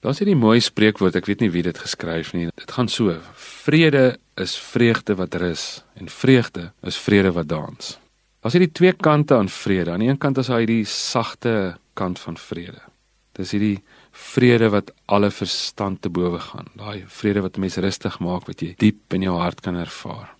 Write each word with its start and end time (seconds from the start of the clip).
Daar's 0.00 0.22
hierdie 0.22 0.38
mooi 0.38 0.62
spreekwoord, 0.64 1.18
ek 1.18 1.26
weet 1.28 1.42
nie 1.44 1.50
wie 1.52 1.62
dit 1.66 1.76
geskryf 1.76 2.30
nie. 2.32 2.46
Dit 2.56 2.70
gaan 2.72 2.88
so: 2.88 3.12
Vrede 3.36 4.14
is 4.40 4.54
vreugde 4.56 5.16
wat 5.18 5.34
rus 5.36 5.64
en 6.00 6.08
vreugde 6.08 6.70
is 6.88 6.96
vrede 6.96 7.34
wat 7.36 7.50
dans. 7.50 7.98
Daar's 8.40 8.56
hierdie 8.56 8.72
twee 8.72 8.94
kante 8.96 9.36
aan 9.36 9.50
vrede. 9.52 9.92
Aan 9.92 10.00
die 10.00 10.08
een 10.08 10.20
kant 10.20 10.38
is 10.40 10.48
daar 10.48 10.62
hierdie 10.62 10.86
sagte 10.88 11.76
kant 12.00 12.18
van 12.22 12.38
vrede. 12.40 12.80
Dis 13.36 13.52
hierdie 13.52 13.82
vrede 14.16 14.70
wat 14.72 14.88
alle 15.04 15.28
verstand 15.30 16.00
te 16.00 16.08
bowe 16.08 16.40
gaan. 16.40 16.70
Daai 16.80 17.04
vrede 17.06 17.42
wat 17.44 17.58
mense 17.60 17.84
rustig 17.84 18.16
maak 18.24 18.48
wat 18.48 18.64
jy 18.64 18.72
diep 18.80 19.18
in 19.18 19.26
jou 19.28 19.34
hart 19.36 19.60
kan 19.60 19.76
ervaar. 19.76 20.30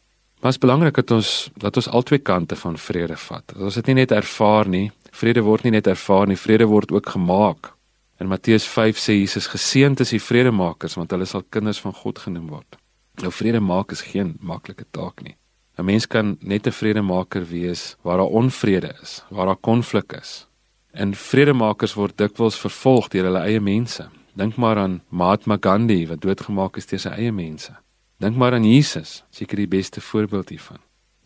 Maar 0.41 0.55
dit 0.55 0.57
is 0.57 0.63
belangrik 0.63 0.97
dat 1.03 1.13
ons 1.19 1.35
dat 1.61 1.77
ons 1.77 1.91
al 1.93 2.07
twee 2.09 2.25
kante 2.25 2.57
van 2.57 2.81
vrede 2.81 3.21
vat. 3.29 3.45
Dat 3.53 3.61
ons 3.69 3.77
dit 3.77 3.93
nie 3.93 3.99
net 4.01 4.17
ervaar 4.17 4.73
nie. 4.73 4.87
Vrede 5.13 5.45
word 5.45 5.69
nie 5.69 5.75
net 5.77 5.93
ervaar 5.93 6.33
nie, 6.33 6.41
vrede 6.41 6.65
word 6.65 6.97
ook 6.97 7.13
gemaak. 7.13 7.75
In 8.21 8.29
Matteus 8.29 8.67
5 8.69 8.99
sê 9.01 9.15
Jesus 9.17 9.47
geseënd 9.49 10.03
is 10.05 10.11
die 10.13 10.21
vredemakers 10.21 10.99
want 10.99 11.13
hulle 11.15 11.25
sal 11.25 11.45
kinders 11.49 11.81
van 11.81 11.95
God 11.97 12.19
genoem 12.21 12.51
word. 12.53 12.77
Nou 13.25 13.31
vrede 13.33 13.63
maak 13.65 13.95
is 13.97 14.05
geen 14.05 14.35
maklike 14.45 14.85
taak 14.93 15.23
nie. 15.25 15.37
'n 15.79 15.85
Mens 15.85 16.07
kan 16.07 16.37
net 16.41 16.67
'n 16.67 16.77
vredemaker 16.81 17.47
wees 17.49 17.97
waar 18.03 18.19
daar 18.19 18.35
onvrede 18.41 18.93
is, 19.03 19.25
waar 19.31 19.47
daar 19.47 19.57
konflik 19.71 20.13
is. 20.13 20.47
En 20.93 21.15
vredemakers 21.15 21.95
word 21.95 22.19
dikwels 22.19 22.61
vervolg 22.61 23.09
deur 23.09 23.25
hulle 23.25 23.41
eie 23.41 23.61
mense. 23.61 24.11
Dink 24.35 24.57
maar 24.57 24.77
aan 24.77 25.03
Mahatma 25.09 25.57
Gandhi 25.61 26.07
wat 26.07 26.21
doodgemaak 26.21 26.77
is 26.77 26.87
deur 26.87 27.01
sy 27.01 27.09
eie 27.09 27.33
mense. 27.33 27.73
Dink 28.19 28.37
maar 28.37 28.53
aan 28.53 28.65
Jesus, 28.65 29.25
seker 29.31 29.57
die 29.57 29.69
beste 29.69 30.01
voorbeeld 30.01 30.49
hiervan. 30.49 30.79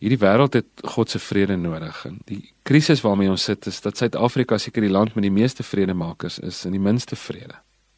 Hierdie 0.03 0.19
wêreld 0.19 0.53
het 0.53 0.65
God 0.83 1.09
se 1.09 1.19
vrede 1.19 1.55
nodig 1.55 2.01
en 2.05 2.17
die 2.27 2.41
krisis 2.67 3.01
waarmee 3.01 3.29
ons 3.31 3.43
sit 3.43 3.65
is 3.65 3.79
dat 3.81 3.97
Suid-Afrika 3.97 4.57
seker 4.57 4.83
die 4.83 4.91
land 4.91 5.15
met 5.15 5.23
die 5.23 5.31
meeste 5.31 5.63
vredemakers 5.63 6.39
is 6.39 6.65
en 6.67 6.75
die 6.75 6.83
minste 6.83 7.15
vrede. 7.15 7.55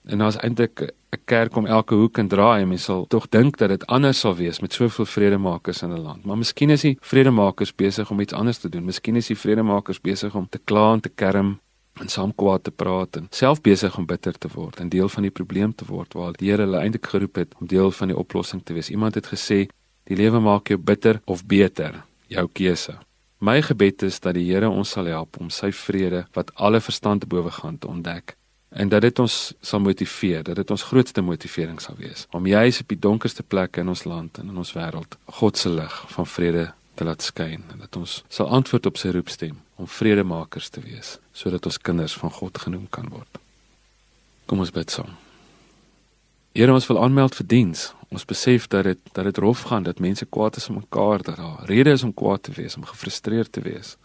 En 0.08 0.22
daar's 0.22 0.38
eintlik 0.38 0.82
'n 0.82 1.22
kerk 1.26 1.56
om 1.56 1.66
elke 1.66 1.96
hoek 1.96 2.18
en 2.18 2.28
draai 2.28 2.62
en 2.62 2.68
mens 2.68 2.84
sal 2.84 3.06
tog 3.08 3.30
dink 3.30 3.58
dat 3.58 3.70
dit 3.70 3.86
anders 3.86 4.20
sal 4.20 4.36
wees 4.36 4.60
met 4.60 4.74
soveel 4.74 5.06
vredemakers 5.06 5.82
in 5.82 5.92
'n 5.92 6.00
land. 6.00 6.26
Maar 6.26 6.38
miskien 6.38 6.70
is 6.70 6.82
die 6.82 6.98
vredemakers 7.02 7.76
besig 7.76 8.12
om 8.12 8.20
iets 8.20 8.34
anders 8.34 8.58
te 8.58 8.70
doen. 8.70 8.86
Miskien 8.86 9.16
is 9.16 9.28
die 9.28 9.38
vredemakers 9.38 10.02
besig 10.02 10.36
om 10.36 10.48
te 10.50 10.60
kla 10.64 10.94
en 10.94 11.00
te 11.00 11.10
kerm 11.10 11.60
en 11.94 12.08
saam 12.08 12.36
kwaad 12.36 12.64
te 12.64 12.72
praat 12.72 13.16
en 13.16 13.28
self 13.30 13.62
besig 13.62 13.98
om 13.98 14.06
bitter 14.06 14.38
te 14.38 14.48
word 14.54 14.80
en 14.80 14.90
deel 14.90 15.10
van 15.10 15.24
die 15.24 15.32
probleem 15.32 15.76
te 15.76 15.86
word 15.86 16.14
waar 16.14 16.34
die 16.34 16.50
Here 16.50 16.62
hulle 16.62 16.78
eintlik 16.78 17.06
geroep 17.06 17.36
het 17.36 17.56
om 17.60 17.68
deel 17.68 17.92
van 17.92 18.08
die 18.08 18.18
oplossing 18.18 18.62
te 18.64 18.74
wees. 18.74 18.90
Iemand 18.90 19.16
het 19.16 19.28
gesê 19.28 19.68
die 20.08 20.18
lewe 20.18 20.40
maak 20.40 20.72
jou 20.72 20.80
bitter 20.80 21.22
of 21.26 21.46
beter, 21.46 22.04
jou 22.32 22.48
keuse. 22.54 22.98
My 23.38 23.60
gebed 23.62 24.04
is 24.08 24.20
dat 24.20 24.34
die 24.34 24.48
Here 24.48 24.70
ons 24.70 24.96
sal 24.96 25.06
help 25.12 25.38
om 25.38 25.52
sy 25.54 25.70
vrede 25.76 26.26
wat 26.34 26.50
alle 26.56 26.82
verstand 26.82 27.22
te 27.22 27.30
bowe 27.30 27.52
gaan 27.52 27.78
te 27.78 27.88
ontdek 27.88 28.36
en 28.70 28.90
dat 28.90 29.02
dit 29.02 29.20
ons 29.20 29.36
sal 29.62 29.80
motiveer, 29.80 30.44
dat 30.44 30.56
dit 30.60 30.72
ons 30.72 30.84
grootste 30.90 31.22
motivering 31.22 31.80
sal 31.82 31.96
wees 32.00 32.26
om 32.36 32.48
juis 32.48 32.82
op 32.82 32.90
die 32.92 33.00
donkerste 33.00 33.44
plekke 33.44 33.82
in 33.82 33.94
ons 33.94 34.04
land 34.10 34.42
en 34.42 34.50
in 34.50 34.58
ons 34.58 34.74
wêreld 34.76 35.18
God 35.40 35.58
se 35.58 35.70
lig 35.70 35.96
van 36.16 36.28
vrede 36.28 36.66
te 36.98 37.06
laat 37.06 37.22
skyn 37.22 37.64
en 37.72 37.86
dat 37.86 37.96
ons 38.00 38.24
sal 38.30 38.50
antwoord 38.58 38.90
op 38.90 38.98
sy 38.98 39.14
roepstem 39.14 39.60
om 39.78 39.88
vredemakers 39.88 40.70
te 40.74 40.82
wees 40.82 41.18
sodat 41.38 41.70
ons 41.70 41.78
kinders 41.78 42.18
van 42.18 42.34
God 42.34 42.58
genoem 42.58 42.88
kan 42.90 43.10
word. 43.14 43.40
Kom 44.50 44.64
ons 44.64 44.74
bid 44.74 44.90
saam. 44.90 45.14
Here 46.58 46.74
ons 46.74 46.88
wil 46.90 46.98
aanmeld 47.04 47.36
vir 47.38 47.46
diens. 47.46 47.92
Ons 48.10 48.26
besef 48.26 48.68
dat 48.68 48.84
dit 48.84 49.00
dat 49.12 49.24
dit 49.24 49.38
rof 49.38 49.62
gaan, 49.62 49.84
dat 49.84 50.00
mense 50.00 50.26
kwaad 50.26 50.56
is 50.56 50.70
om 50.70 50.76
mekaar, 50.76 51.22
dat 51.24 51.36
daar 51.36 51.66
redes 51.66 51.94
is 51.94 52.04
om 52.04 52.14
kwaad 52.14 52.44
te 52.44 52.52
wees, 52.52 52.76
om 52.76 52.86
gefrustreerd 52.86 53.52
te 53.52 53.62
wees. 53.62 53.98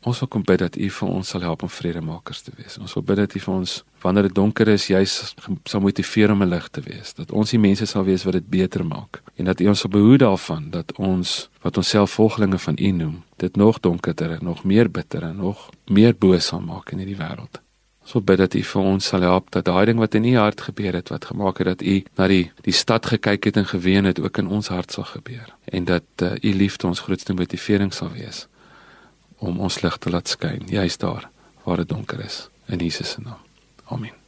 Ons 0.00 0.18
wil 0.22 0.28
kom 0.32 0.44
bid 0.48 0.62
dat 0.62 0.76
U 0.80 0.86
vir 0.96 1.08
ons 1.12 1.28
sal 1.28 1.42
help 1.44 1.62
om 1.66 1.68
vredemakers 1.68 2.40
te 2.46 2.52
wees. 2.56 2.78
Ons 2.80 2.94
wil 2.96 3.04
bid 3.04 3.18
dat 3.20 3.34
U 3.36 3.40
vir 3.44 3.54
ons 3.54 3.74
wanneer 4.00 4.30
dit 4.30 4.34
donker 4.34 4.68
is, 4.72 4.86
juis 4.88 5.16
sal 5.68 5.82
motiveer 5.84 6.32
om 6.32 6.42
'n 6.42 6.48
lig 6.48 6.68
te 6.68 6.80
wees. 6.80 7.12
Dat 7.14 7.32
ons 7.32 7.50
die 7.50 7.60
mense 7.60 7.86
sal 7.86 8.04
wees 8.04 8.24
wat 8.24 8.32
dit 8.32 8.48
beter 8.48 8.84
maak 8.84 9.22
en 9.36 9.44
dat 9.44 9.60
U 9.60 9.68
ons 9.68 9.80
sal 9.80 9.90
behoed 9.90 10.20
daarvan 10.20 10.70
dat 10.70 10.92
ons 10.96 11.50
wat 11.62 11.76
ons 11.76 11.88
self 11.88 12.10
volgelinge 12.10 12.58
van 12.58 12.76
U 12.80 12.90
noem, 12.90 13.22
dit 13.36 13.56
nog 13.56 13.80
donkerder 13.80 14.38
nog 14.42 14.64
meer 14.64 14.90
bitter 14.90 15.22
en 15.22 15.36
nog 15.36 15.70
meer 15.86 16.16
boos 16.16 16.46
sal 16.46 16.60
maak 16.60 16.92
in 16.92 16.98
hierdie 16.98 17.20
wêreld. 17.20 17.60
Ons 18.10 18.18
wil 18.18 18.26
bid 18.26 18.40
dat 18.42 18.54
U 18.58 18.60
vir 18.66 18.86
ons 18.90 19.08
sal 19.12 19.22
help 19.22 19.52
dat 19.54 19.68
daai 19.68 19.84
ding 19.86 20.00
wat 20.02 20.16
in 20.18 20.24
U 20.26 20.32
hart 20.34 20.64
gebeur 20.66 20.98
het, 20.98 21.12
wat 21.14 21.28
gemaak 21.30 21.62
het 21.62 21.68
dat 21.68 21.84
U 21.86 21.94
na 22.18 22.26
die 22.26 22.50
die 22.66 22.74
stad 22.74 23.06
gekyk 23.06 23.46
het 23.46 23.62
en 23.62 23.70
geween 23.70 24.10
het, 24.10 24.18
ook 24.18 24.42
in 24.42 24.50
ons 24.50 24.72
hart 24.74 24.90
sal 24.90 25.06
gebeur 25.06 25.54
en 25.70 25.86
dat 25.86 26.26
uh, 26.26 26.34
U 26.42 26.50
liefde 26.58 26.90
ons 26.90 27.06
grootste 27.06 27.38
motivering 27.38 27.94
sal 27.94 28.10
wees 28.10 28.48
om 29.38 29.62
ons 29.62 29.82
lig 29.86 30.02
te 30.02 30.10
laat 30.10 30.26
skyn 30.26 30.66
juis 30.66 30.98
daar 30.98 31.30
waar 31.62 31.84
dit 31.84 31.88
donker 31.88 32.24
is 32.26 32.48
in 32.66 32.82
Jesus 32.82 33.14
se 33.14 33.22
naam. 33.22 33.38
Amen. 33.86 34.19